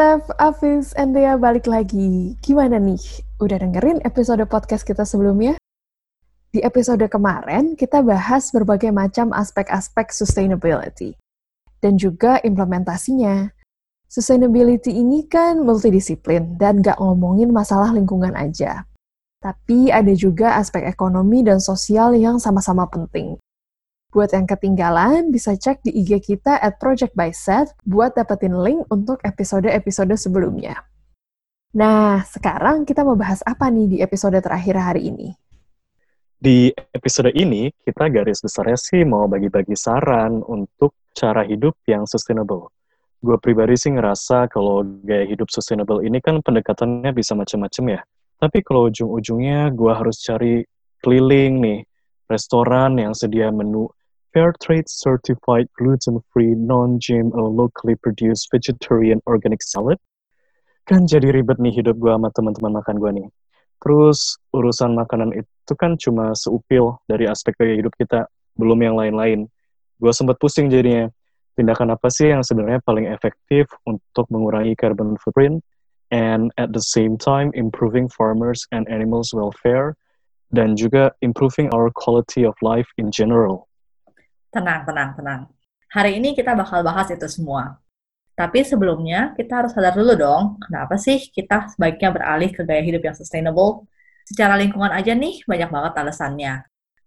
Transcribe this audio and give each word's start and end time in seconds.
Steph, 0.00 0.32
Afis, 0.40 0.96
and 0.96 1.12
Dea 1.12 1.36
balik 1.36 1.68
lagi. 1.68 2.32
Gimana 2.40 2.80
nih? 2.80 3.20
Udah 3.36 3.60
dengerin 3.60 4.00
episode 4.00 4.40
podcast 4.48 4.80
kita 4.88 5.04
sebelumnya? 5.04 5.60
Di 6.48 6.64
episode 6.64 7.04
kemarin, 7.12 7.76
kita 7.76 8.00
bahas 8.00 8.48
berbagai 8.48 8.96
macam 8.96 9.28
aspek-aspek 9.36 10.08
sustainability 10.08 11.20
dan 11.84 12.00
juga 12.00 12.40
implementasinya. 12.40 13.52
Sustainability 14.08 14.88
ini 14.96 15.28
kan 15.28 15.60
multidisiplin 15.68 16.56
dan 16.56 16.80
gak 16.80 16.96
ngomongin 16.96 17.52
masalah 17.52 17.92
lingkungan 17.92 18.32
aja. 18.32 18.88
Tapi 19.44 19.92
ada 19.92 20.16
juga 20.16 20.56
aspek 20.56 20.88
ekonomi 20.88 21.44
dan 21.44 21.60
sosial 21.60 22.16
yang 22.16 22.40
sama-sama 22.40 22.88
penting. 22.88 23.36
Buat 24.10 24.34
yang 24.34 24.42
ketinggalan, 24.42 25.30
bisa 25.30 25.54
cek 25.54 25.86
di 25.86 25.94
IG 25.94 26.34
kita 26.34 26.58
at 26.58 26.82
Project 26.82 27.14
by 27.14 27.30
Set 27.30 27.70
buat 27.86 28.18
dapetin 28.18 28.58
link 28.58 28.82
untuk 28.90 29.22
episode-episode 29.22 30.10
sebelumnya. 30.18 30.82
Nah, 31.78 32.18
sekarang 32.26 32.82
kita 32.82 33.06
mau 33.06 33.14
bahas 33.14 33.38
apa 33.46 33.70
nih 33.70 33.86
di 33.86 33.96
episode 34.02 34.34
terakhir 34.42 34.74
hari 34.74 35.14
ini? 35.14 35.30
Di 36.42 36.74
episode 36.90 37.30
ini, 37.38 37.70
kita 37.86 38.10
garis 38.10 38.42
besarnya 38.42 38.74
sih 38.74 39.06
mau 39.06 39.30
bagi-bagi 39.30 39.78
saran 39.78 40.42
untuk 40.42 40.90
cara 41.14 41.46
hidup 41.46 41.78
yang 41.86 42.02
sustainable. 42.02 42.74
Gue 43.22 43.38
pribadi 43.38 43.78
sih 43.78 43.94
ngerasa 43.94 44.50
kalau 44.50 44.82
gaya 45.06 45.22
hidup 45.22 45.54
sustainable 45.54 46.02
ini 46.02 46.18
kan 46.18 46.42
pendekatannya 46.42 47.14
bisa 47.14 47.38
macam-macam 47.38 47.84
ya. 47.94 48.00
Tapi 48.42 48.58
kalau 48.66 48.90
ujung-ujungnya 48.90 49.70
gue 49.70 49.92
harus 49.94 50.18
cari 50.18 50.66
keliling 50.98 51.62
nih, 51.62 51.80
restoran 52.26 52.98
yang 52.98 53.14
sedia 53.14 53.54
menu 53.54 53.86
fair 54.32 54.54
trade 54.62 54.86
certified 54.86 55.66
gluten-free, 55.78 56.54
non-GMO, 56.54 57.50
locally 57.50 57.94
produced 57.98 58.48
vegetarian 58.50 59.20
organic 59.26 59.62
salad. 59.62 59.98
Kan 60.86 61.06
jadi 61.06 61.30
ribet 61.34 61.58
nih 61.58 61.82
hidup 61.82 61.98
gue 61.98 62.10
sama 62.10 62.30
teman-teman 62.34 62.82
makan 62.82 62.96
gue 62.98 63.10
nih. 63.22 63.28
Terus 63.80 64.36
urusan 64.52 64.92
makanan 64.92 65.32
itu 65.34 65.72
kan 65.78 65.96
cuma 65.96 66.36
seupil 66.36 67.00
dari 67.08 67.24
aspek 67.30 67.56
gaya 67.56 67.78
hidup 67.78 67.94
kita, 67.96 68.28
belum 68.58 68.78
yang 68.84 68.96
lain-lain. 68.98 69.48
Gue 69.96 70.12
sempat 70.12 70.36
pusing 70.36 70.68
jadinya. 70.68 71.08
Tindakan 71.58 71.92
apa 71.92 72.08
sih 72.08 72.30
yang 72.30 72.40
sebenarnya 72.40 72.80
paling 72.86 73.10
efektif 73.10 73.68
untuk 73.84 74.24
mengurangi 74.32 74.72
carbon 74.78 75.18
footprint 75.20 75.60
and 76.10 76.50
at 76.56 76.72
the 76.72 76.80
same 76.80 77.18
time 77.18 77.50
improving 77.54 78.08
farmers 78.08 78.66
and 78.72 78.86
animals 78.88 79.30
welfare 79.34 79.94
dan 80.50 80.74
juga 80.74 81.14
improving 81.22 81.70
our 81.70 81.90
quality 81.94 82.42
of 82.42 82.54
life 82.62 82.88
in 82.98 83.10
general. 83.14 83.69
Tenang, 84.50 84.82
tenang, 84.82 85.10
tenang. 85.14 85.40
Hari 85.94 86.18
ini 86.18 86.34
kita 86.34 86.58
bakal 86.58 86.82
bahas 86.82 87.06
itu 87.10 87.26
semua. 87.30 87.78
Tapi 88.34 88.66
sebelumnya, 88.66 89.34
kita 89.38 89.62
harus 89.62 89.70
sadar 89.74 89.94
dulu 89.94 90.14
dong, 90.18 90.42
kenapa 90.58 90.98
sih 90.98 91.30
kita 91.30 91.70
sebaiknya 91.70 92.10
beralih 92.10 92.50
ke 92.50 92.66
gaya 92.66 92.82
hidup 92.82 93.02
yang 93.06 93.14
sustainable? 93.14 93.86
Secara 94.26 94.58
lingkungan 94.58 94.90
aja 94.90 95.14
nih, 95.14 95.46
banyak 95.46 95.70
banget 95.70 95.92
alasannya. 96.02 96.54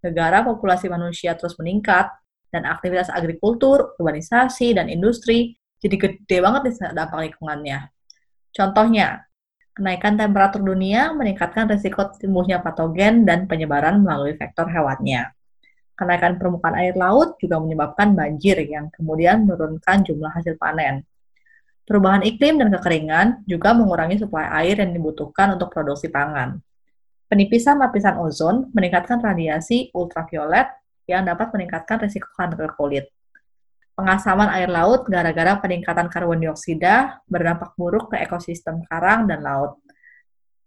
Negara 0.04 0.44
populasi 0.44 0.88
manusia 0.88 1.36
terus 1.36 1.56
meningkat, 1.60 2.12
dan 2.54 2.70
aktivitas 2.70 3.10
agrikultur, 3.10 3.98
urbanisasi, 3.98 4.78
dan 4.78 4.86
industri 4.88 5.58
jadi 5.84 5.96
gede 6.00 6.38
banget 6.40 6.62
nih 6.70 6.96
dampak 6.96 7.20
lingkungannya. 7.28 7.92
Contohnya, 8.56 9.28
kenaikan 9.76 10.16
temperatur 10.16 10.64
dunia 10.64 11.12
meningkatkan 11.12 11.68
risiko 11.68 12.08
timbulnya 12.16 12.64
patogen 12.64 13.28
dan 13.28 13.50
penyebaran 13.52 14.00
melalui 14.00 14.40
vektor 14.40 14.70
hewannya. 14.70 15.28
Kenaikan 15.94 16.42
permukaan 16.42 16.74
air 16.74 16.98
laut 16.98 17.38
juga 17.38 17.62
menyebabkan 17.62 18.18
banjir 18.18 18.58
yang 18.66 18.90
kemudian 18.90 19.46
menurunkan 19.46 20.02
jumlah 20.02 20.34
hasil 20.34 20.58
panen. 20.58 21.06
Perubahan 21.84 22.24
iklim 22.24 22.58
dan 22.58 22.72
kekeringan 22.74 23.46
juga 23.46 23.76
mengurangi 23.76 24.18
suplai 24.18 24.48
air 24.64 24.80
yang 24.80 24.96
dibutuhkan 24.96 25.54
untuk 25.54 25.70
produksi 25.70 26.10
pangan. 26.10 26.58
Penipisan 27.28 27.78
lapisan 27.78 28.18
ozon 28.24 28.72
meningkatkan 28.72 29.20
radiasi 29.20 29.92
ultraviolet 29.94 30.70
yang 31.06 31.28
dapat 31.28 31.52
meningkatkan 31.52 32.00
risiko 32.02 32.32
kanker 32.34 32.72
kulit. 32.80 33.12
Pengasaman 33.94 34.50
air 34.58 34.72
laut 34.74 35.06
gara-gara 35.06 35.54
peningkatan 35.62 36.10
karbon 36.10 36.42
dioksida 36.42 37.22
berdampak 37.30 37.78
buruk 37.78 38.10
ke 38.10 38.26
ekosistem 38.26 38.82
karang 38.90 39.30
dan 39.30 39.46
laut. 39.46 39.78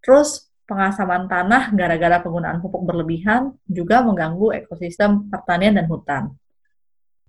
Terus 0.05 0.47
pengasaman 0.67 1.31
tanah 1.31 1.71
gara-gara 1.73 2.19
penggunaan 2.21 2.59
pupuk 2.59 2.83
berlebihan 2.83 3.55
juga 3.71 4.03
mengganggu 4.03 4.53
ekosistem 4.63 5.31
pertanian 5.31 5.79
dan 5.79 5.87
hutan. 5.87 6.23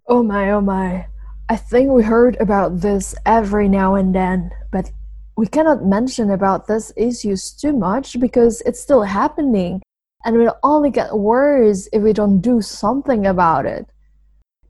Oh 0.09 0.25
my, 0.25 0.51
oh 0.51 0.63
my. 0.63 1.05
I 1.47 1.55
think 1.55 1.93
we 1.93 2.03
heard 2.03 2.35
about 2.43 2.83
this 2.83 3.15
every 3.23 3.71
now 3.71 3.95
and 3.95 4.11
then, 4.11 4.51
but 4.73 4.91
we 5.37 5.47
cannot 5.47 5.85
mention 5.85 6.33
about 6.33 6.67
this 6.67 6.91
issues 6.97 7.53
too 7.53 7.71
much 7.71 8.19
because 8.19 8.59
it's 8.65 8.81
still 8.81 9.05
happening 9.05 9.79
and 10.25 10.35
will 10.35 10.57
only 10.63 10.89
get 10.89 11.15
worse 11.15 11.87
if 11.93 12.01
we 12.01 12.11
don't 12.11 12.41
do 12.41 12.59
something 12.59 13.27
about 13.29 13.63
it. 13.63 13.87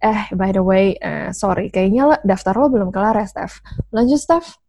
Eh, 0.04 0.30
by 0.38 0.54
the 0.54 0.62
way, 0.62 0.94
uh, 1.02 1.34
sorry, 1.34 1.74
kayaknya 1.74 2.22
daftar 2.22 2.54
lo 2.54 2.70
belum 2.70 2.94
kelar 2.94 3.18
ya, 3.18 3.26
Steph. 3.26 3.58
Lanjut, 3.90 4.22
Steph. 4.22 4.62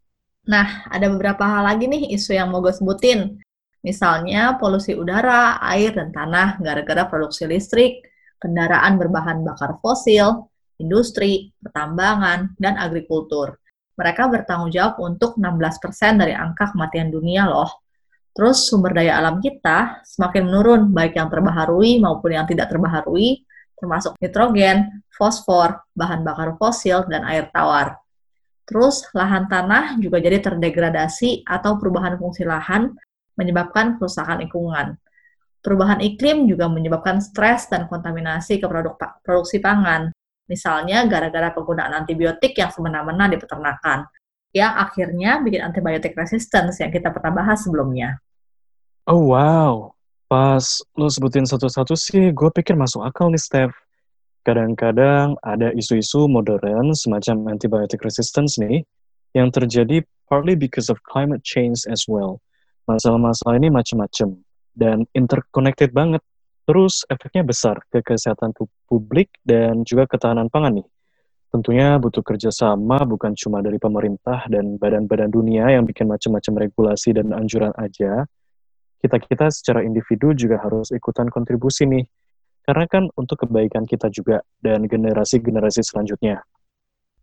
Nah, 0.49 0.89
ada 0.89 1.13
beberapa 1.13 1.45
hal 1.45 1.69
lagi 1.69 1.85
nih 1.85 2.17
isu 2.17 2.33
yang 2.33 2.49
mau 2.49 2.65
gue 2.65 2.73
sebutin. 2.73 3.37
Misalnya 3.83 4.59
polusi 4.59 4.95
udara, 4.99 5.63
air, 5.63 5.95
dan 5.95 6.11
tanah 6.11 6.59
gara-gara 6.59 7.07
produksi 7.07 7.47
listrik, 7.47 8.03
kendaraan 8.43 8.99
berbahan 8.99 9.47
bakar 9.47 9.79
fosil, 9.79 10.51
industri, 10.83 11.55
pertambangan, 11.63 12.55
dan 12.59 12.75
agrikultur. 12.79 13.59
Mereka 13.99 14.31
bertanggung 14.31 14.71
jawab 14.71 15.03
untuk 15.03 15.35
16% 15.39 16.23
dari 16.23 16.35
angka 16.35 16.75
kematian 16.75 17.11
dunia 17.11 17.51
loh. 17.51 17.83
Terus 18.35 18.71
sumber 18.71 18.95
daya 18.95 19.19
alam 19.19 19.43
kita 19.43 20.07
semakin 20.07 20.47
menurun, 20.47 20.83
baik 20.95 21.19
yang 21.19 21.27
terbaharui 21.27 21.99
maupun 21.99 22.31
yang 22.39 22.47
tidak 22.47 22.71
terbaharui, 22.71 23.43
termasuk 23.75 24.15
nitrogen, 24.23 25.03
fosfor, 25.11 25.83
bahan 25.95 26.23
bakar 26.23 26.55
fosil, 26.55 27.03
dan 27.11 27.27
air 27.27 27.51
tawar. 27.51 27.99
Terus 28.63 29.03
lahan 29.11 29.51
tanah 29.51 29.99
juga 29.99 30.23
jadi 30.23 30.39
terdegradasi 30.39 31.43
atau 31.43 31.81
perubahan 31.83 32.15
fungsi 32.21 32.47
lahan 32.47 32.95
menyebabkan 33.39 33.97
kerusakan 33.97 34.43
lingkungan. 34.43 34.99
Perubahan 35.63 36.03
iklim 36.03 36.51
juga 36.51 36.67
menyebabkan 36.67 37.23
stres 37.23 37.71
dan 37.71 37.87
kontaminasi 37.87 38.59
ke 38.59 38.67
produk 38.67 38.95
produksi 39.23 39.63
pangan. 39.63 40.11
Misalnya 40.51 41.05
gara-gara 41.07 41.53
penggunaan 41.53 41.93
antibiotik 41.93 42.57
yang 42.57 42.73
semena-mena 42.73 43.29
di 43.29 43.37
peternakan, 43.37 44.09
yang 44.57 44.73
akhirnya 44.81 45.45
bikin 45.45 45.61
antibiotik 45.61 46.17
resistance 46.17 46.81
yang 46.81 46.89
kita 46.89 47.13
pernah 47.13 47.45
bahas 47.45 47.69
sebelumnya. 47.69 48.17
Oh 49.05 49.29
wow, 49.29 49.93
pas 50.25 50.81
lo 50.97 51.13
sebutin 51.13 51.45
satu-satu 51.45 51.93
sih, 51.93 52.33
gue 52.33 52.51
pikir 52.53 52.77
masuk 52.81 53.05
akal 53.05 53.29
nih, 53.29 53.41
Steph. 53.41 53.77
Kadang-kadang 54.49 55.37
ada 55.45 55.69
isu-isu 55.77 56.25
modern 56.33 56.97
semacam 56.97 57.53
antibiotic 57.53 58.01
resistance 58.01 58.57
nih, 58.57 58.89
yang 59.37 59.53
terjadi 59.53 60.01
partly 60.33 60.57
because 60.57 60.89
of 60.89 60.97
climate 61.05 61.45
change 61.45 61.85
as 61.93 62.09
well 62.09 62.41
masalah-masalah 62.89 63.61
ini 63.61 63.69
macam-macam 63.69 64.41
dan 64.73 65.05
interconnected 65.13 65.93
banget. 65.93 66.25
Terus 66.65 67.05
efeknya 67.09 67.45
besar 67.45 67.81
ke 67.89 68.05
kesehatan 68.05 68.53
publik 68.89 69.33
dan 69.45 69.85
juga 69.85 70.05
ketahanan 70.05 70.53
pangan 70.53 70.81
nih. 70.81 70.89
Tentunya 71.49 71.97
butuh 71.97 72.21
kerjasama 72.21 73.09
bukan 73.09 73.33
cuma 73.33 73.65
dari 73.65 73.81
pemerintah 73.81 74.45
dan 74.53 74.77
badan-badan 74.77 75.33
dunia 75.33 75.73
yang 75.73 75.89
bikin 75.89 76.05
macam-macam 76.05 76.69
regulasi 76.69 77.17
dan 77.17 77.33
anjuran 77.33 77.73
aja. 77.81 78.29
Kita-kita 79.01 79.49
secara 79.49 79.81
individu 79.81 80.37
juga 80.37 80.61
harus 80.61 80.93
ikutan 80.93 81.33
kontribusi 81.33 81.89
nih. 81.89 82.05
Karena 82.69 82.85
kan 82.85 83.09
untuk 83.17 83.49
kebaikan 83.49 83.89
kita 83.89 84.13
juga 84.13 84.45
dan 84.61 84.85
generasi-generasi 84.85 85.81
selanjutnya. 85.89 86.45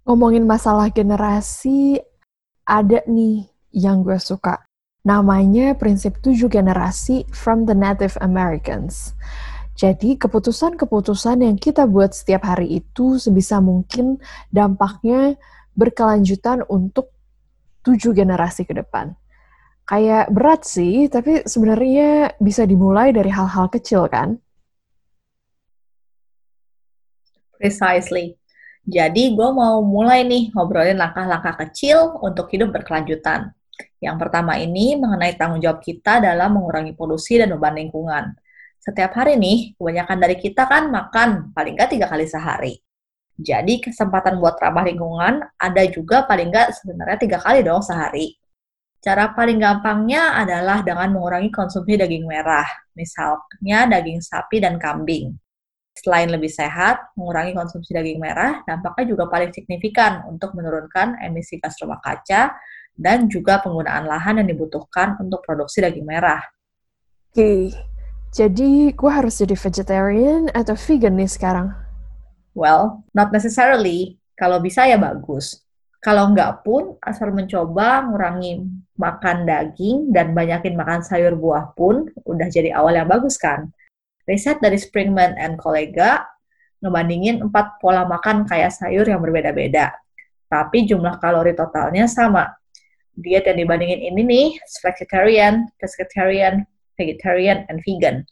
Ngomongin 0.10 0.50
masalah 0.50 0.90
generasi, 0.90 2.02
ada 2.66 3.06
nih 3.06 3.46
yang 3.70 4.02
gue 4.02 4.18
suka 4.18 4.66
Namanya 5.06 5.78
prinsip 5.78 6.18
tujuh 6.26 6.50
generasi 6.50 7.30
from 7.30 7.70
the 7.70 7.78
Native 7.78 8.18
Americans. 8.26 9.14
Jadi 9.78 10.18
keputusan-keputusan 10.18 11.46
yang 11.46 11.62
kita 11.62 11.86
buat 11.86 12.16
setiap 12.16 12.48
hari 12.48 12.82
itu 12.82 13.22
sebisa 13.22 13.62
mungkin 13.62 14.18
dampaknya 14.50 15.38
berkelanjutan 15.78 16.66
untuk 16.66 17.12
tujuh 17.86 18.18
generasi 18.18 18.66
ke 18.66 18.74
depan. 18.74 19.14
Kayak 19.86 20.34
berat 20.34 20.66
sih, 20.66 21.06
tapi 21.06 21.46
sebenarnya 21.46 22.34
bisa 22.42 22.66
dimulai 22.66 23.14
dari 23.14 23.30
hal-hal 23.30 23.70
kecil 23.70 24.10
kan? 24.10 24.42
Precisely. 27.62 28.34
Jadi 28.86 29.38
gue 29.38 29.50
mau 29.54 29.86
mulai 29.86 30.26
nih 30.26 30.50
ngobrolin 30.54 30.98
langkah-langkah 30.98 31.62
kecil 31.68 32.18
untuk 32.26 32.50
hidup 32.50 32.74
berkelanjutan. 32.74 33.54
Yang 34.00 34.16
pertama 34.28 34.60
ini 34.62 35.00
mengenai 35.00 35.34
tanggung 35.40 35.64
jawab 35.64 35.82
kita 35.82 36.22
dalam 36.22 36.56
mengurangi 36.56 36.94
polusi 36.94 37.40
dan 37.42 37.52
beban 37.56 37.76
lingkungan. 37.76 38.38
Setiap 38.78 39.18
hari 39.18 39.34
nih, 39.42 39.74
kebanyakan 39.80 40.18
dari 40.22 40.38
kita 40.38 40.70
kan 40.70 40.94
makan 40.94 41.50
paling 41.58 41.74
nggak 41.74 41.90
tiga 41.98 42.06
kali 42.06 42.30
sehari. 42.30 42.74
Jadi 43.36 43.84
kesempatan 43.84 44.40
buat 44.40 44.56
ramah 44.62 44.86
lingkungan 44.88 45.44
ada 45.60 45.84
juga 45.90 46.24
paling 46.24 46.54
nggak 46.54 46.72
sebenarnya 46.80 47.18
tiga 47.20 47.38
kali 47.42 47.66
dong 47.66 47.82
sehari. 47.82 48.38
Cara 49.02 49.34
paling 49.34 49.58
gampangnya 49.62 50.38
adalah 50.38 50.82
dengan 50.82 51.14
mengurangi 51.14 51.54
konsumsi 51.54 51.94
daging 51.98 52.26
merah, 52.26 52.66
misalnya 52.98 53.86
daging 53.86 54.18
sapi 54.24 54.58
dan 54.62 54.82
kambing. 54.82 55.36
Selain 55.96 56.28
lebih 56.28 56.52
sehat, 56.52 57.16
mengurangi 57.16 57.56
konsumsi 57.56 57.96
daging 57.96 58.20
merah 58.20 58.66
dampaknya 58.68 59.16
juga 59.16 59.32
paling 59.32 59.50
signifikan 59.56 60.28
untuk 60.28 60.52
menurunkan 60.54 61.22
emisi 61.24 61.56
gas 61.62 61.80
rumah 61.80 62.04
kaca 62.04 62.52
dan 62.96 63.28
juga 63.28 63.60
penggunaan 63.60 64.08
lahan 64.08 64.40
yang 64.42 64.48
dibutuhkan 64.48 65.20
untuk 65.20 65.44
produksi 65.44 65.84
daging 65.84 66.08
merah. 66.08 66.42
Oke, 67.32 67.76
jadi 68.32 68.92
gue 68.96 69.12
harus 69.12 69.40
jadi 69.40 69.56
vegetarian 69.56 70.52
atau 70.52 70.76
vegan 70.76 71.16
nih 71.16 71.28
sekarang? 71.32 71.72
Well, 72.56 73.04
not 73.12 73.36
necessarily. 73.36 74.20
Kalau 74.40 74.64
bisa 74.64 74.88
ya 74.88 74.96
bagus. 74.96 75.64
Kalau 76.00 76.32
nggak 76.32 76.64
pun, 76.64 76.96
asal 77.04 77.32
mencoba 77.32 78.06
ngurangi 78.08 78.64
makan 78.96 79.44
daging 79.44 80.12
dan 80.16 80.32
banyakin 80.32 80.78
makan 80.78 81.04
sayur 81.04 81.36
buah 81.36 81.76
pun 81.76 82.08
udah 82.24 82.48
jadi 82.48 82.76
awal 82.76 82.96
yang 82.96 83.08
bagus 83.08 83.36
kan. 83.36 83.72
Riset 84.24 84.64
dari 84.64 84.80
Springman 84.80 85.36
and 85.36 85.60
kolega 85.60 86.24
ngebandingin 86.84 87.42
empat 87.42 87.82
pola 87.82 88.06
makan 88.06 88.46
kayak 88.46 88.70
sayur 88.70 89.08
yang 89.08 89.20
berbeda-beda. 89.20 89.96
Tapi 90.46 90.86
jumlah 90.86 91.18
kalori 91.18 91.58
totalnya 91.58 92.06
sama. 92.06 92.54
Diet 93.16 93.48
yang 93.48 93.60
dibandingin 93.64 94.12
ini 94.12 94.22
nih, 94.24 94.48
flexitarian, 94.84 95.72
pescatarian, 95.80 96.68
vegetarian, 97.00 97.64
and 97.72 97.80
vegan. 97.88 98.28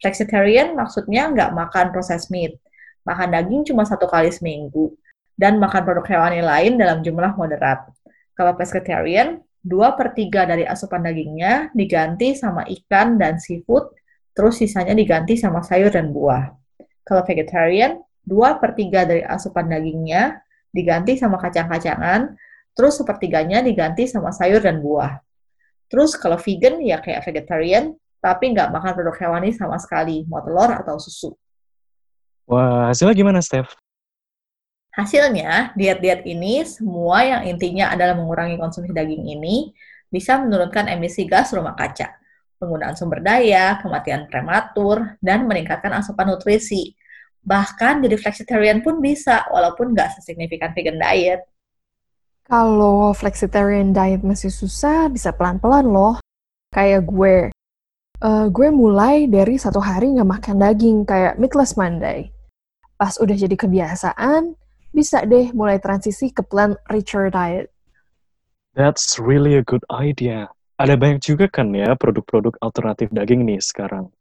Flexitarian 0.00 0.76
maksudnya 0.76 1.28
nggak 1.32 1.52
makan 1.56 1.92
processed 1.92 2.28
meat 2.28 2.56
makan 3.04 3.32
daging 3.32 3.62
cuma 3.72 3.82
satu 3.88 4.04
kali 4.08 4.28
seminggu, 4.28 4.92
dan 5.36 5.56
makan 5.56 5.82
produk 5.82 6.04
hewani 6.06 6.40
lain 6.44 6.76
dalam 6.76 7.00
jumlah 7.00 7.32
moderat. 7.36 7.88
Kalau 8.36 8.56
pescatarian, 8.56 9.40
2 9.60 9.98
per 9.98 10.16
3 10.16 10.48
dari 10.48 10.64
asupan 10.64 11.04
dagingnya 11.04 11.72
diganti 11.76 12.32
sama 12.32 12.64
ikan 12.64 13.20
dan 13.20 13.36
seafood, 13.36 13.92
terus 14.32 14.60
sisanya 14.60 14.96
diganti 14.96 15.36
sama 15.36 15.60
sayur 15.60 15.92
dan 15.92 16.12
buah. 16.12 16.48
Kalau 17.04 17.24
vegetarian, 17.24 18.00
2 18.24 18.60
per 18.60 18.72
3 18.76 19.08
dari 19.08 19.22
asupan 19.24 19.68
dagingnya 19.68 20.40
diganti 20.72 21.20
sama 21.20 21.36
kacang-kacangan, 21.36 22.36
terus 22.80 22.96
sepertiganya 22.96 23.60
diganti 23.60 24.08
sama 24.08 24.32
sayur 24.32 24.64
dan 24.64 24.80
buah. 24.80 25.20
Terus 25.92 26.16
kalau 26.16 26.40
vegan 26.40 26.80
ya 26.80 26.96
kayak 27.04 27.20
vegetarian, 27.28 27.92
tapi 28.24 28.56
nggak 28.56 28.72
makan 28.72 28.96
produk 28.96 29.16
hewani 29.20 29.52
sama 29.52 29.76
sekali, 29.76 30.24
mau 30.24 30.40
telur 30.40 30.72
atau 30.72 30.96
susu. 30.96 31.36
Wah, 32.48 32.88
hasilnya 32.88 33.12
gimana, 33.12 33.44
Steph? 33.44 33.76
Hasilnya, 34.96 35.76
diet-diet 35.76 36.24
ini 36.24 36.64
semua 36.64 37.20
yang 37.20 37.42
intinya 37.44 37.92
adalah 37.92 38.16
mengurangi 38.16 38.56
konsumsi 38.56 38.96
daging 38.96 39.28
ini 39.28 39.76
bisa 40.08 40.40
menurunkan 40.40 40.88
emisi 40.88 41.28
gas 41.28 41.52
rumah 41.52 41.76
kaca, 41.76 42.16
penggunaan 42.56 42.96
sumber 42.96 43.20
daya, 43.20 43.76
kematian 43.84 44.24
prematur, 44.26 45.20
dan 45.20 45.44
meningkatkan 45.44 45.92
asupan 46.00 46.32
nutrisi. 46.32 46.96
Bahkan 47.44 48.08
jadi 48.08 48.16
flexitarian 48.16 48.80
pun 48.80 49.04
bisa, 49.04 49.44
walaupun 49.52 49.92
nggak 49.92 50.16
sesignifikan 50.16 50.72
vegan 50.72 50.96
diet. 50.96 51.44
Kalau 52.50 53.14
flexitarian 53.14 53.94
diet 53.94 54.26
masih 54.26 54.50
susah, 54.50 55.06
bisa 55.06 55.30
pelan-pelan 55.30 55.86
loh. 55.86 56.18
Kayak 56.74 57.06
gue. 57.06 57.36
Uh, 58.18 58.50
gue 58.50 58.68
mulai 58.74 59.30
dari 59.30 59.54
satu 59.54 59.78
hari 59.78 60.10
nggak 60.18 60.28
makan 60.28 60.56
daging, 60.58 61.06
kayak 61.06 61.38
Meatless 61.38 61.78
Monday 61.78 62.34
pas 63.00 63.16
udah 63.16 63.32
jadi 63.32 63.56
kebiasaan, 63.56 64.52
bisa 64.92 65.24
deh 65.24 65.56
mulai 65.56 65.80
transisi 65.80 66.28
ke 66.28 66.44
plant 66.44 66.76
richer 66.92 67.32
diet. 67.32 67.72
That's 68.76 69.16
really 69.16 69.56
a 69.56 69.64
good 69.64 69.82
idea. 69.88 70.52
Ada 70.76 71.00
banyak 71.00 71.24
juga 71.24 71.48
kan 71.48 71.72
ya 71.72 71.96
produk-produk 71.96 72.60
alternatif 72.60 73.08
daging 73.08 73.48
nih 73.48 73.64
sekarang. 73.64 74.12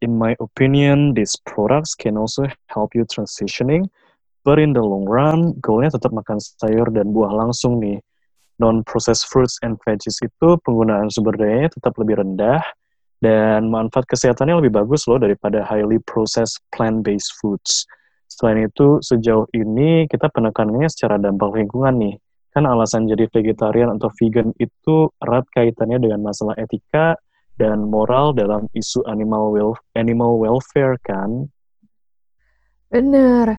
In 0.00 0.16
my 0.16 0.32
opinion, 0.40 1.12
these 1.12 1.36
products 1.44 1.92
can 1.92 2.16
also 2.16 2.48
help 2.72 2.96
you 2.96 3.04
transitioning, 3.04 3.92
but 4.44 4.60
in 4.60 4.76
the 4.76 4.84
long 4.84 5.08
run, 5.08 5.56
goalnya 5.64 5.96
tetap 5.96 6.12
makan 6.12 6.38
sayur 6.38 6.92
dan 6.92 7.10
buah 7.10 7.32
langsung 7.32 7.80
nih. 7.80 7.98
Non-processed 8.62 9.26
fruits 9.26 9.58
and 9.66 9.74
veggies 9.82 10.22
itu 10.22 10.54
penggunaan 10.62 11.10
sumber 11.10 11.34
dayanya 11.34 11.74
tetap 11.74 11.98
lebih 11.98 12.22
rendah, 12.22 12.62
dan 13.24 13.72
manfaat 13.72 14.04
kesehatannya 14.04 14.60
lebih 14.60 14.84
bagus 14.84 15.08
loh 15.08 15.16
daripada 15.16 15.64
highly 15.64 15.96
processed 16.04 16.60
plant-based 16.76 17.32
foods. 17.40 17.88
Selain 18.28 18.68
itu, 18.68 19.00
sejauh 19.00 19.48
ini 19.56 20.04
kita 20.12 20.28
penekanannya 20.28 20.92
secara 20.92 21.16
dampak 21.16 21.56
lingkungan 21.56 21.96
nih. 21.96 22.14
Kan 22.52 22.68
alasan 22.68 23.08
jadi 23.08 23.26
vegetarian 23.32 23.96
atau 23.96 24.12
vegan 24.20 24.52
itu 24.60 25.10
erat 25.24 25.48
kaitannya 25.56 25.98
dengan 25.98 26.22
masalah 26.22 26.54
etika 26.60 27.18
dan 27.58 27.86
moral 27.88 28.36
dalam 28.36 28.68
isu 28.76 29.02
animal 29.08 29.74
animal 29.96 30.38
welfare 30.38 31.00
kan? 31.02 31.50
Bener. 32.92 33.58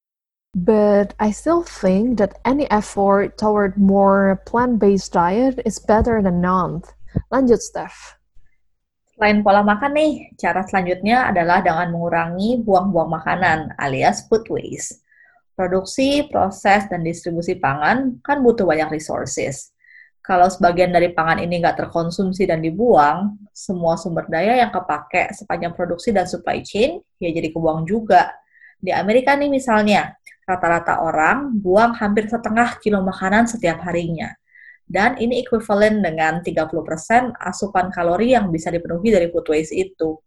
But 0.55 1.19
I 1.19 1.35
still 1.35 1.67
think 1.67 2.15
that 2.23 2.39
any 2.47 2.63
effort 2.71 3.35
toward 3.35 3.75
more 3.75 4.39
plant-based 4.47 5.11
diet 5.11 5.59
is 5.67 5.83
better 5.83 6.23
than 6.23 6.39
none. 6.39 6.79
Lanjut, 7.27 7.59
Steph. 7.59 8.15
Selain 9.19 9.43
pola 9.43 9.67
makan 9.67 9.91
nih, 9.95 10.31
cara 10.39 10.63
selanjutnya 10.63 11.27
adalah 11.27 11.59
dengan 11.59 11.91
mengurangi 11.91 12.63
buang-buang 12.63 13.11
makanan 13.19 13.75
alias 13.75 14.31
food 14.31 14.47
waste. 14.47 15.03
Produksi, 15.59 16.27
proses, 16.31 16.87
dan 16.87 17.03
distribusi 17.03 17.59
pangan 17.59 18.23
kan 18.23 18.39
butuh 18.39 18.63
banyak 18.63 18.95
resources. 18.95 19.75
Kalau 20.23 20.47
sebagian 20.47 20.91
dari 20.91 21.11
pangan 21.11 21.43
ini 21.43 21.59
nggak 21.59 21.83
terkonsumsi 21.83 22.47
dan 22.47 22.63
dibuang, 22.63 23.39
semua 23.51 23.99
sumber 23.99 24.27
daya 24.31 24.55
yang 24.55 24.71
kepake 24.71 25.35
sepanjang 25.35 25.75
produksi 25.75 26.15
dan 26.15 26.27
supply 26.27 26.63
chain 26.63 27.03
ya 27.19 27.27
jadi 27.31 27.51
kebuang 27.51 27.83
juga. 27.87 28.31
Di 28.79 28.91
Amerika 28.91 29.35
nih 29.39 29.47
misalnya, 29.47 30.15
rata-rata 30.45 31.01
orang 31.01 31.57
buang 31.57 31.97
hampir 31.97 32.29
setengah 32.29 32.77
kilo 32.79 33.01
makanan 33.01 33.49
setiap 33.49 33.81
harinya 33.81 34.33
dan 34.85 35.17
ini 35.17 35.41
equivalent 35.41 36.05
dengan 36.05 36.45
30% 36.45 36.69
asupan 37.41 37.89
kalori 37.89 38.37
yang 38.37 38.53
bisa 38.53 38.69
dipenuhi 38.69 39.09
dari 39.09 39.33
food 39.33 39.49
waste 39.49 39.73
itu. 39.73 40.21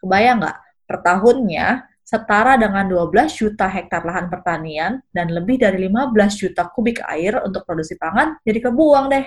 Kebayang 0.00 0.40
nggak? 0.40 0.58
Per 0.88 0.98
tahunnya 1.04 1.84
setara 2.00 2.56
dengan 2.56 2.88
12 2.88 3.36
juta 3.36 3.68
hektar 3.68 4.00
lahan 4.00 4.32
pertanian 4.32 5.04
dan 5.12 5.28
lebih 5.28 5.60
dari 5.60 5.92
15 5.92 6.16
juta 6.40 6.72
kubik 6.72 7.04
air 7.04 7.36
untuk 7.44 7.68
produksi 7.68 8.00
pangan 8.00 8.40
jadi 8.48 8.64
kebuang 8.64 9.12
deh. 9.12 9.26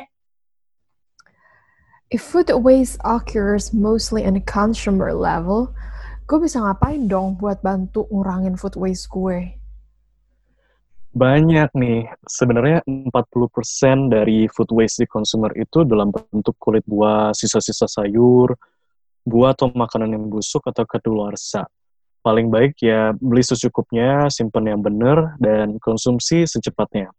If 2.09 2.25
food 2.25 2.49
waste 2.49 2.97
occurs 3.05 3.71
mostly 3.71 4.25
in 4.25 4.35
consumer 4.43 5.13
level, 5.13 5.71
gue 6.25 6.41
bisa 6.41 6.59
ngapain 6.59 7.05
dong 7.05 7.37
buat 7.37 7.61
bantu 7.61 8.09
ngurangin 8.09 8.57
food 8.57 8.75
waste 8.75 9.07
gue? 9.13 9.60
Banyak 11.11 11.75
nih. 11.75 12.07
Sebenarnya 12.23 12.87
40% 12.87 14.07
dari 14.07 14.47
food 14.47 14.71
waste 14.71 15.03
di 15.03 15.07
consumer 15.11 15.51
itu 15.59 15.83
dalam 15.83 16.07
bentuk 16.07 16.55
kulit 16.55 16.87
buah, 16.87 17.35
sisa-sisa 17.35 17.83
sayur, 17.83 18.55
buah 19.27 19.51
atau 19.51 19.67
makanan 19.75 20.15
yang 20.15 20.25
busuk 20.31 20.63
atau 20.71 20.87
kedaluarsa. 20.87 21.67
Paling 22.23 22.47
baik 22.47 22.79
ya 22.79 23.11
beli 23.17 23.43
secukupnya, 23.43 24.31
simpan 24.31 24.71
yang 24.71 24.79
benar, 24.79 25.35
dan 25.41 25.75
konsumsi 25.83 26.47
secepatnya. 26.47 27.11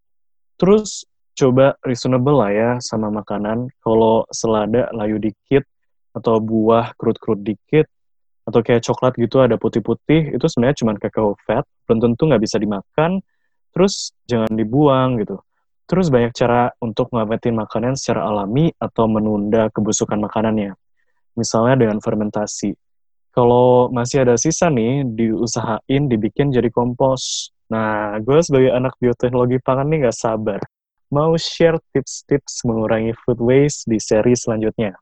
Terus 0.57 1.05
coba 1.37 1.77
reasonable 1.85 2.39
lah 2.39 2.51
ya 2.55 2.71
sama 2.81 3.13
makanan. 3.13 3.69
Kalau 3.85 4.25
selada 4.33 4.89
layu 4.97 5.21
dikit, 5.21 5.69
atau 6.17 6.41
buah 6.41 6.97
kerut-kerut 6.97 7.45
dikit, 7.45 7.89
atau 8.49 8.61
kayak 8.65 8.85
coklat 8.85 9.13
gitu 9.21 9.41
ada 9.45 9.61
putih-putih, 9.61 10.33
itu 10.33 10.45
sebenarnya 10.49 10.77
cuma 10.81 10.93
kakao 10.97 11.37
fat, 11.45 11.65
belum 11.89 11.99
tentu 12.01 12.23
nggak 12.29 12.43
bisa 12.43 12.57
dimakan, 12.57 13.21
Terus 13.73 14.13
jangan 14.29 14.53
dibuang 14.53 15.21
gitu. 15.21 15.41
Terus 15.89 16.09
banyak 16.09 16.33
cara 16.33 16.73
untuk 16.81 17.13
ngawetin 17.13 17.53
makanan 17.53 18.01
secara 18.01 18.25
alami 18.25 18.73
atau 18.81 19.05
menunda 19.05 19.69
kebusukan 19.73 20.17
makanannya. 20.17 20.73
Misalnya 21.37 21.85
dengan 21.85 22.01
fermentasi. 22.01 22.73
Kalau 23.33 23.89
masih 23.89 24.29
ada 24.29 24.37
sisa 24.37 24.69
nih, 24.69 25.05
diusahain 25.09 26.09
dibikin 26.09 26.53
jadi 26.53 26.69
kompos. 26.69 27.53
Nah, 27.73 28.21
gue 28.21 28.41
sebagai 28.45 28.73
anak 28.73 28.97
bioteknologi 29.01 29.57
pangan 29.65 29.89
nih 29.89 30.09
gak 30.09 30.17
sabar. 30.17 30.61
Mau 31.13 31.37
share 31.37 31.81
tips-tips 31.93 32.65
mengurangi 32.65 33.13
food 33.25 33.41
waste 33.41 33.89
di 33.89 34.01
seri 34.01 34.33
selanjutnya. 34.37 34.97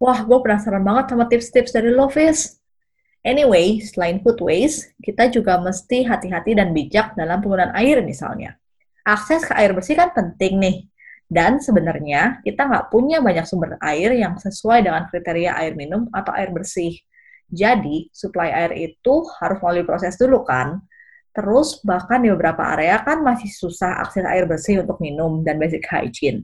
Wah, 0.00 0.24
gue 0.24 0.38
penasaran 0.40 0.84
banget 0.84 1.12
sama 1.12 1.28
tips-tips 1.28 1.72
dari 1.72 1.92
Lovis. 1.92 2.59
Anyway, 3.20 3.84
selain 3.84 4.24
food 4.24 4.40
waste, 4.40 4.96
kita 5.04 5.28
juga 5.28 5.60
mesti 5.60 6.08
hati-hati 6.08 6.56
dan 6.56 6.72
bijak 6.72 7.12
dalam 7.12 7.44
penggunaan 7.44 7.76
air 7.76 8.00
misalnya. 8.00 8.56
Akses 9.04 9.44
ke 9.44 9.52
air 9.52 9.76
bersih 9.76 10.00
kan 10.00 10.12
penting 10.16 10.56
nih. 10.56 10.76
Dan 11.30 11.62
sebenarnya 11.62 12.42
kita 12.42 12.66
nggak 12.66 12.88
punya 12.90 13.22
banyak 13.22 13.46
sumber 13.46 13.76
air 13.84 14.16
yang 14.16 14.34
sesuai 14.40 14.82
dengan 14.82 15.06
kriteria 15.06 15.52
air 15.62 15.76
minum 15.76 16.08
atau 16.10 16.32
air 16.34 16.50
bersih. 16.50 16.96
Jadi, 17.46 18.08
suplai 18.10 18.50
air 18.50 18.72
itu 18.74 19.14
harus 19.38 19.58
melalui 19.62 19.84
proses 19.84 20.16
dulu 20.16 20.42
kan. 20.42 20.80
Terus 21.30 21.78
bahkan 21.86 22.24
di 22.24 22.32
beberapa 22.32 22.66
area 22.74 22.98
kan 23.06 23.22
masih 23.22 23.46
susah 23.52 24.02
akses 24.02 24.26
air 24.26 24.48
bersih 24.50 24.82
untuk 24.82 24.98
minum 24.98 25.46
dan 25.46 25.60
basic 25.62 25.86
hygiene. 25.86 26.42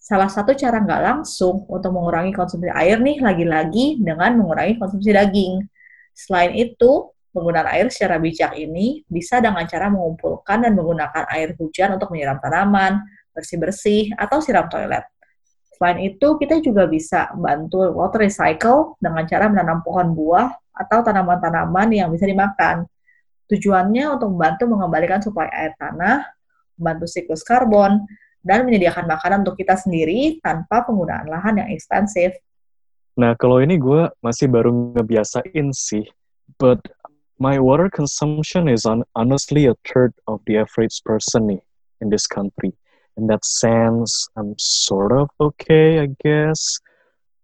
Salah 0.00 0.26
satu 0.26 0.54
cara 0.54 0.82
nggak 0.82 1.02
langsung 1.02 1.66
untuk 1.70 1.94
mengurangi 1.94 2.34
konsumsi 2.34 2.70
air 2.72 2.98
nih 2.98 3.22
lagi-lagi 3.22 4.02
dengan 4.02 4.38
mengurangi 4.38 4.80
konsumsi 4.80 5.14
daging. 5.14 5.75
Selain 6.16 6.56
itu, 6.56 7.12
penggunaan 7.36 7.68
air 7.68 7.92
secara 7.92 8.16
bijak 8.16 8.56
ini 8.56 9.04
bisa 9.04 9.36
dengan 9.44 9.68
cara 9.68 9.92
mengumpulkan 9.92 10.64
dan 10.64 10.72
menggunakan 10.72 11.28
air 11.28 11.52
hujan 11.60 12.00
untuk 12.00 12.08
menyiram 12.08 12.40
tanaman, 12.40 13.04
bersih-bersih, 13.36 14.16
atau 14.16 14.40
siram 14.40 14.64
toilet. 14.72 15.04
Selain 15.76 16.00
itu, 16.00 16.40
kita 16.40 16.56
juga 16.64 16.88
bisa 16.88 17.28
bantu 17.36 17.84
water 17.92 18.24
recycle 18.24 18.96
dengan 18.96 19.28
cara 19.28 19.52
menanam 19.52 19.84
pohon 19.84 20.16
buah 20.16 20.48
atau 20.72 21.04
tanaman-tanaman 21.04 21.92
yang 21.92 22.08
bisa 22.08 22.24
dimakan. 22.24 22.88
Tujuannya 23.52 24.16
untuk 24.16 24.32
membantu 24.32 24.64
mengembalikan 24.72 25.20
suplai 25.20 25.52
air 25.52 25.76
tanah, 25.76 26.24
membantu 26.80 27.04
siklus 27.12 27.44
karbon, 27.44 28.08
dan 28.40 28.64
menyediakan 28.64 29.04
makanan 29.04 29.44
untuk 29.44 29.60
kita 29.60 29.76
sendiri 29.76 30.40
tanpa 30.40 30.88
penggunaan 30.88 31.28
lahan 31.28 31.60
yang 31.60 31.68
ekstensif. 31.68 32.32
Nah, 33.16 33.32
kalau 33.40 33.64
ini 33.64 33.80
gue 33.80 34.12
masih 34.20 34.44
baru 34.52 34.92
ngebiasain 34.92 35.72
sih. 35.72 36.04
But 36.60 36.84
my 37.40 37.56
water 37.56 37.88
consumption 37.88 38.68
is 38.68 38.84
on, 38.84 39.08
honestly 39.16 39.64
a 39.64 39.74
third 39.88 40.12
of 40.28 40.44
the 40.44 40.60
average 40.60 41.00
person 41.00 41.48
nih 41.48 41.60
in 42.04 42.12
this 42.12 42.28
country. 42.28 42.76
In 43.16 43.24
that 43.32 43.40
sense, 43.48 44.28
I'm 44.36 44.52
sort 44.60 45.16
of 45.16 45.32
okay, 45.40 46.04
I 46.04 46.12
guess. 46.20 46.76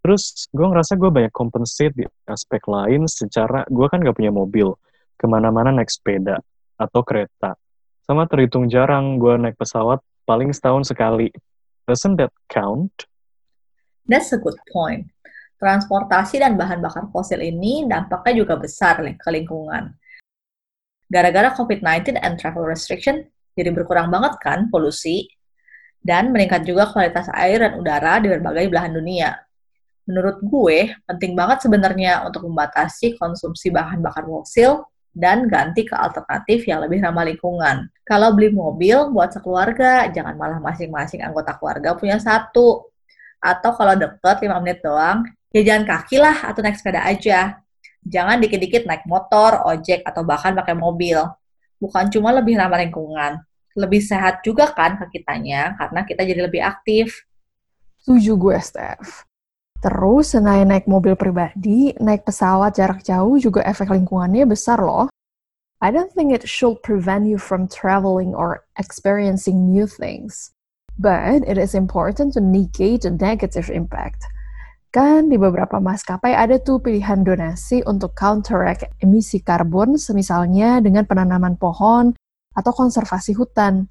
Terus 0.05 0.52
gue 0.52 0.67
ngerasa 0.69 1.00
gue 1.00 1.09
banyak 1.09 1.33
compensate 1.33 1.97
di 1.97 2.05
aspek 2.29 2.69
lain 2.69 3.09
secara 3.09 3.64
gue 3.64 3.87
kan 3.88 4.05
gak 4.05 4.21
punya 4.21 4.29
mobil 4.29 4.76
ke 5.17 5.25
mana-mana 5.25 5.73
naik 5.73 5.88
sepeda 5.88 6.37
atau 6.76 7.00
kereta. 7.00 7.57
Sama 8.05 8.29
terhitung 8.29 8.69
jarang 8.69 9.17
gue 9.17 9.41
naik 9.41 9.57
pesawat 9.57 10.05
paling 10.29 10.52
setahun 10.52 10.93
sekali. 10.93 11.33
Doesn't 11.88 12.21
that 12.21 12.35
count? 12.52 12.93
That's 14.05 14.37
a 14.37 14.38
good 14.43 14.59
point. 14.69 15.09
Transportasi 15.62 16.42
dan 16.42 16.59
bahan 16.59 16.83
bakar 16.83 17.07
fosil 17.14 17.38
ini 17.38 17.87
dampaknya 17.87 18.42
juga 18.42 18.59
besar 18.59 18.99
ke 18.99 19.28
lingkungan. 19.31 19.95
Gara-gara 21.07 21.54
COVID-19 21.54 22.19
and 22.19 22.35
travel 22.35 22.66
restriction, 22.66 23.23
jadi 23.54 23.71
berkurang 23.71 24.11
banget 24.11 24.42
kan 24.42 24.66
polusi, 24.75 25.31
dan 26.02 26.35
meningkat 26.35 26.66
juga 26.66 26.90
kualitas 26.90 27.31
air 27.31 27.62
dan 27.62 27.78
udara 27.78 28.19
di 28.19 28.26
berbagai 28.26 28.66
belahan 28.75 28.90
dunia. 28.90 29.38
Menurut 30.02 30.42
gue, 30.42 30.99
penting 31.07 31.38
banget 31.38 31.62
sebenarnya 31.62 32.26
untuk 32.26 32.42
membatasi 32.42 33.14
konsumsi 33.14 33.71
bahan 33.71 34.02
bakar 34.02 34.26
fosil 34.26 34.83
dan 35.14 35.47
ganti 35.47 35.87
ke 35.87 35.95
alternatif 35.95 36.66
yang 36.66 36.83
lebih 36.83 36.99
ramah 37.07 37.23
lingkungan. 37.23 37.87
Kalau 38.02 38.35
beli 38.35 38.50
mobil 38.50 39.14
buat 39.14 39.31
sekeluarga, 39.31 40.11
jangan 40.11 40.35
malah 40.35 40.59
masing-masing 40.59 41.23
anggota 41.23 41.54
keluarga 41.54 41.95
punya 41.95 42.19
satu. 42.19 42.90
Atau 43.38 43.78
kalau 43.78 43.95
deket 43.95 44.42
5 44.42 44.59
menit 44.59 44.83
doang, 44.83 45.23
ya 45.52 45.61
jalan 45.62 45.85
kaki 45.85 46.16
lah 46.16 46.49
atau 46.49 46.61
naik 46.64 46.80
sepeda 46.80 47.04
aja. 47.04 47.61
Jangan 48.02 48.42
dikit-dikit 48.42 48.82
naik 48.82 49.06
motor, 49.06 49.62
ojek, 49.62 50.02
atau 50.02 50.26
bahkan 50.26 50.56
pakai 50.59 50.75
mobil. 50.75 51.23
Bukan 51.78 52.11
cuma 52.11 52.35
lebih 52.35 52.59
ramah 52.59 52.82
lingkungan, 52.82 53.38
lebih 53.78 54.02
sehat 54.02 54.42
juga 54.42 54.75
kan 54.75 54.99
ke 54.99 55.18
kitanya 55.21 55.78
karena 55.78 56.00
kita 56.02 56.23
jadi 56.26 56.40
lebih 56.50 56.62
aktif. 56.64 57.23
Setuju 58.02 58.35
gue, 58.35 58.59
Steph. 58.59 59.23
Terus 59.82 60.35
selain 60.35 60.66
naik 60.66 60.87
mobil 60.87 61.14
pribadi, 61.18 61.94
naik 61.99 62.26
pesawat 62.26 62.78
jarak 62.78 63.02
jauh 63.02 63.35
juga 63.38 63.66
efek 63.66 63.90
lingkungannya 63.90 64.47
besar 64.47 64.78
loh. 64.78 65.11
I 65.82 65.90
don't 65.90 66.14
think 66.14 66.30
it 66.30 66.47
should 66.47 66.78
prevent 66.87 67.26
you 67.26 67.38
from 67.38 67.66
traveling 67.66 68.30
or 68.30 68.62
experiencing 68.78 69.66
new 69.66 69.90
things. 69.90 70.54
But 70.94 71.42
it 71.42 71.59
is 71.59 71.75
important 71.75 72.38
to 72.38 72.40
negate 72.40 73.02
the 73.02 73.11
negative 73.11 73.66
impact. 73.75 74.23
Kan 74.93 75.33
di 75.33 75.41
beberapa 75.41 75.81
maskapai 75.81 76.37
ada 76.37 76.61
tuh 76.61 76.77
pilihan 76.85 77.25
donasi 77.25 77.81
untuk 77.89 78.13
counteract 78.13 78.93
emisi 79.01 79.41
karbon, 79.41 79.97
semisalnya 79.97 80.85
dengan 80.85 81.09
penanaman 81.09 81.57
pohon 81.57 82.13
atau 82.53 82.73
konservasi 82.77 83.33
hutan. 83.33 83.89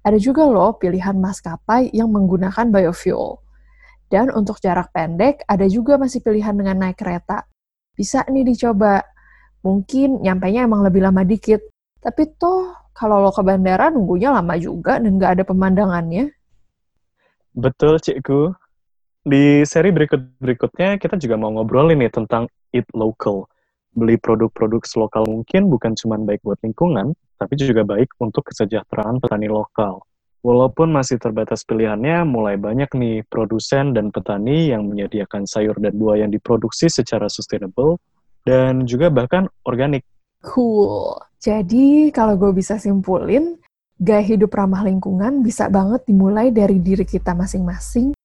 Ada 0.00 0.16
juga 0.16 0.48
loh 0.48 0.80
pilihan 0.80 1.12
maskapai 1.20 1.92
yang 1.92 2.08
menggunakan 2.08 2.72
biofuel. 2.72 3.44
Dan 4.08 4.32
untuk 4.32 4.56
jarak 4.64 4.88
pendek, 4.96 5.44
ada 5.44 5.68
juga 5.68 6.00
masih 6.00 6.24
pilihan 6.24 6.56
dengan 6.56 6.88
naik 6.88 6.96
kereta. 6.96 7.44
Bisa 7.92 8.24
nih 8.24 8.48
dicoba. 8.48 9.04
Mungkin 9.60 10.24
nyampainya 10.24 10.64
emang 10.64 10.80
lebih 10.80 11.04
lama 11.04 11.20
dikit. 11.20 11.60
Tapi 12.00 12.32
toh, 12.40 12.72
kalau 12.96 13.20
lo 13.20 13.28
ke 13.28 13.44
bandara 13.44 13.92
nunggunya 13.92 14.32
lama 14.32 14.56
juga 14.56 14.96
dan 14.96 15.20
nggak 15.20 15.36
ada 15.36 15.44
pemandangannya. 15.44 16.32
Betul, 17.52 18.00
Cikgu. 18.00 18.69
Di 19.20 19.68
seri 19.68 19.92
berikut-berikutnya, 19.92 20.96
kita 20.96 21.20
juga 21.20 21.36
mau 21.36 21.52
ngobrolin 21.52 22.00
nih 22.00 22.08
tentang 22.08 22.48
eat 22.72 22.88
local. 22.96 23.44
Beli 23.92 24.16
produk-produk 24.16 24.80
lokal 24.96 25.28
mungkin 25.28 25.68
bukan 25.68 25.92
cuma 25.92 26.16
baik 26.16 26.40
buat 26.40 26.56
lingkungan, 26.64 27.12
tapi 27.36 27.52
juga 27.60 27.84
baik 27.84 28.16
untuk 28.16 28.48
kesejahteraan 28.48 29.20
petani 29.20 29.52
lokal. 29.52 30.00
Walaupun 30.40 30.88
masih 30.88 31.20
terbatas 31.20 31.68
pilihannya, 31.68 32.24
mulai 32.24 32.56
banyak 32.56 32.88
nih 32.96 33.28
produsen 33.28 33.92
dan 33.92 34.08
petani 34.08 34.72
yang 34.72 34.88
menyediakan 34.88 35.44
sayur 35.44 35.76
dan 35.76 35.92
buah 36.00 36.24
yang 36.24 36.32
diproduksi 36.32 36.88
secara 36.88 37.28
sustainable 37.28 38.00
dan 38.48 38.88
juga 38.88 39.12
bahkan 39.12 39.52
organik. 39.68 40.00
Cool. 40.40 41.20
Jadi 41.36 42.08
kalau 42.08 42.40
gue 42.40 42.56
bisa 42.56 42.80
simpulin, 42.80 43.60
gaya 44.00 44.24
hidup 44.24 44.48
ramah 44.56 44.80
lingkungan 44.80 45.44
bisa 45.44 45.68
banget 45.68 46.08
dimulai 46.08 46.48
dari 46.48 46.80
diri 46.80 47.04
kita 47.04 47.36
masing-masing 47.36 48.16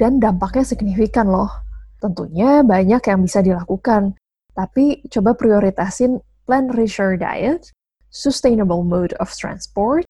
dan 0.00 0.16
dampaknya 0.16 0.64
signifikan 0.64 1.28
loh. 1.28 1.52
Tentunya 2.00 2.64
banyak 2.64 3.04
yang 3.04 3.20
bisa 3.20 3.44
dilakukan, 3.44 4.16
tapi 4.56 5.04
coba 5.12 5.36
prioritasin 5.36 6.16
plant-rich 6.48 6.96
diet, 7.20 7.68
sustainable 8.08 8.80
mode 8.80 9.12
of 9.20 9.28
transport, 9.28 10.08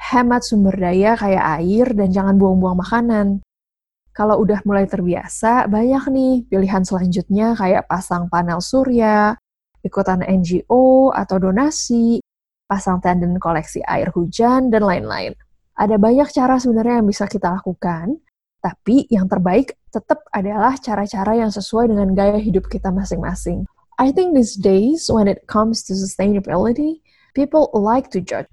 hemat 0.00 0.40
sumber 0.48 0.72
daya 0.72 1.12
kayak 1.20 1.60
air, 1.60 1.86
dan 1.92 2.08
jangan 2.08 2.40
buang-buang 2.40 2.80
makanan. 2.80 3.44
Kalau 4.16 4.40
udah 4.40 4.64
mulai 4.64 4.88
terbiasa, 4.88 5.68
banyak 5.68 6.04
nih 6.10 6.34
pilihan 6.48 6.82
selanjutnya 6.82 7.52
kayak 7.54 7.84
pasang 7.84 8.32
panel 8.32 8.64
surya, 8.64 9.36
ikutan 9.84 10.24
NGO 10.24 11.12
atau 11.12 11.36
donasi, 11.36 12.18
pasang 12.64 12.98
tenden 13.04 13.36
koleksi 13.36 13.84
air 13.84 14.08
hujan, 14.16 14.72
dan 14.72 14.88
lain-lain. 14.88 15.36
Ada 15.78 16.00
banyak 16.00 16.32
cara 16.34 16.58
sebenarnya 16.58 17.04
yang 17.04 17.06
bisa 17.06 17.30
kita 17.30 17.54
lakukan, 17.54 18.18
tapi 18.64 19.06
yang 19.08 19.30
terbaik 19.30 19.78
tetap 19.90 20.22
adalah 20.34 20.74
cara-cara 20.78 21.38
yang 21.38 21.50
sesuai 21.50 21.90
dengan 21.90 22.12
gaya 22.12 22.36
hidup 22.36 22.66
kita 22.68 22.90
masing-masing. 22.92 23.64
I 23.98 24.14
think 24.14 24.34
these 24.34 24.54
days, 24.54 25.10
when 25.10 25.26
it 25.26 25.50
comes 25.50 25.82
to 25.90 25.96
sustainability, 25.98 27.02
people 27.34 27.70
like 27.74 28.14
to 28.14 28.22
judge 28.22 28.46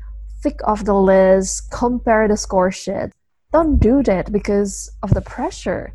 tick 0.46 0.62
off 0.70 0.86
the 0.86 0.94
list, 0.94 1.72
compare 1.72 2.28
the 2.28 2.38
score 2.38 2.70
sheet. 2.70 3.10
Don't 3.52 3.82
do 3.82 4.04
that 4.04 4.32
because 4.32 4.94
of 5.02 5.10
the 5.14 5.22
pressure. 5.22 5.90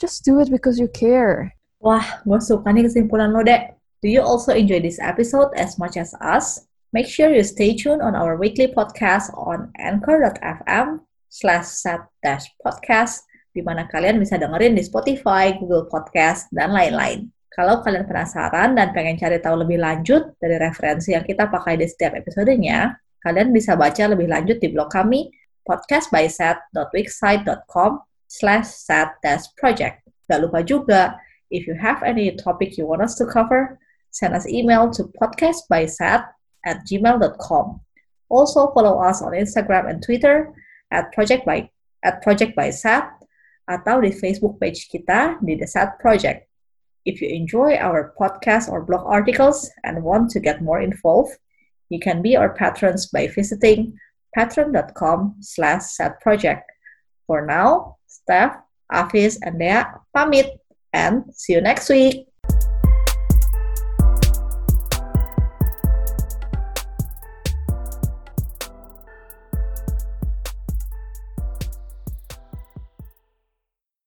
Just 0.00 0.24
do 0.24 0.40
it 0.40 0.48
because 0.48 0.80
you 0.80 0.88
care. 0.88 1.52
Wah, 1.84 2.24
gue 2.24 2.40
suka 2.40 2.72
nih 2.72 2.88
kesimpulan 2.88 3.36
lo, 3.36 3.44
Dek. 3.44 3.76
Do 4.00 4.08
you 4.08 4.24
also 4.24 4.56
enjoy 4.56 4.80
this 4.80 4.96
episode 4.96 5.52
as 5.52 5.76
much 5.76 6.00
as 6.00 6.16
us? 6.24 6.64
Make 6.96 7.12
sure 7.12 7.28
you 7.28 7.44
stay 7.44 7.76
tuned 7.76 8.00
on 8.00 8.16
our 8.16 8.40
weekly 8.40 8.72
podcast 8.72 9.28
on 9.36 9.68
anchor.fm 9.76 11.04
slash 11.28 11.68
set 11.68 12.08
dash 12.24 12.48
podcast, 12.64 13.28
di 13.50 13.60
mana 13.60 13.90
kalian 13.90 14.22
bisa 14.22 14.38
dengerin 14.38 14.78
di 14.78 14.86
Spotify, 14.86 15.58
Google 15.58 15.90
Podcast, 15.90 16.46
dan 16.54 16.70
lain-lain. 16.70 17.26
Kalau 17.50 17.82
kalian 17.82 18.06
penasaran 18.06 18.78
dan 18.78 18.94
pengen 18.94 19.18
cari 19.18 19.42
tahu 19.42 19.66
lebih 19.66 19.82
lanjut 19.82 20.38
dari 20.38 20.56
referensi 20.56 21.12
yang 21.12 21.26
kita 21.26 21.50
pakai 21.50 21.74
di 21.74 21.90
setiap 21.90 22.14
episodenya, 22.14 22.94
Kalian 23.20 23.52
bisa 23.52 23.76
baca 23.76 24.08
lebih 24.08 24.32
lanjut 24.32 24.56
di 24.64 24.72
blog 24.72 24.88
kami 24.88 25.28
podcastbysat.wixsite.com 25.68 28.00
slash 28.24 28.64
set-project. 28.64 30.00
Gak 30.24 30.40
lupa 30.40 30.64
juga, 30.64 31.20
if 31.52 31.68
you 31.68 31.76
have 31.76 32.00
any 32.00 32.32
topic 32.32 32.80
you 32.80 32.88
want 32.88 33.04
us 33.04 33.12
to 33.20 33.28
cover, 33.28 33.76
send 34.08 34.32
us 34.32 34.48
email 34.48 34.88
to 34.88 35.04
podcastbysat 35.20 36.32
at 36.64 36.78
gmail.com. 36.88 37.84
Also 38.32 38.72
follow 38.72 39.04
us 39.04 39.20
on 39.20 39.36
Instagram 39.36 39.84
and 39.90 39.98
Twitter 40.00 40.48
at 40.88 41.12
project 41.12 41.44
by 41.44 41.68
at 42.00 42.24
project 42.24 42.56
by 42.56 42.72
Sat 42.72 43.19
atau 43.70 44.02
di 44.02 44.10
Facebook 44.10 44.58
page 44.58 44.90
kita 44.90 45.38
di 45.38 45.54
The 45.54 45.70
Sat 45.70 46.02
Project. 46.02 46.50
If 47.06 47.22
you 47.22 47.30
enjoy 47.30 47.78
our 47.78 48.10
podcast 48.18 48.66
or 48.66 48.82
blog 48.82 49.06
articles 49.06 49.70
and 49.86 50.02
want 50.02 50.34
to 50.34 50.42
get 50.42 50.58
more 50.58 50.82
involved, 50.82 51.38
You 51.90 51.98
can 51.98 52.22
be 52.22 52.36
our 52.36 52.54
patrons 52.54 53.06
by 53.06 53.26
visiting 53.26 53.98
patron.com 54.34 55.36
slash 55.40 55.82
setproject. 55.98 56.62
For 57.26 57.44
now, 57.44 57.98
Steph, 58.06 58.56
Afis, 58.90 59.38
and 59.42 59.58
Dea 59.58 59.82
pamit 60.14 60.58
and 60.92 61.34
see 61.34 61.54
you 61.54 61.60
next 61.60 61.90
week. 61.90 62.29